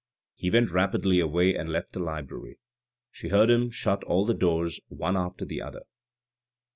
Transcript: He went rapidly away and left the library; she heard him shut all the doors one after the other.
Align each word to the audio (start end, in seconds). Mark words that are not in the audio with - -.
He 0.33 0.49
went 0.49 0.71
rapidly 0.71 1.19
away 1.19 1.53
and 1.55 1.69
left 1.69 1.93
the 1.93 1.99
library; 1.99 2.57
she 3.11 3.27
heard 3.27 3.51
him 3.51 3.69
shut 3.69 4.03
all 4.05 4.25
the 4.25 4.33
doors 4.33 4.79
one 4.87 5.15
after 5.15 5.45
the 5.45 5.61
other. 5.61 5.83